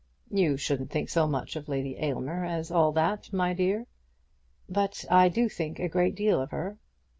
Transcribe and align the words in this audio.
"You 0.31 0.57
shouldn't 0.57 0.89
think 0.89 1.09
so 1.09 1.27
much 1.27 1.55
of 1.55 1.69
Lady 1.69 1.95
Aylmer 1.99 2.43
as 2.43 2.71
all 2.71 2.91
that, 2.93 3.31
my 3.31 3.53
dear." 3.53 3.85
"But 4.67 5.05
I 5.11 5.29
do 5.29 5.47
think 5.47 5.77
a 5.77 5.87
great 5.87 6.15
deal 6.15 6.41
of 6.41 6.49
her." 6.49 6.79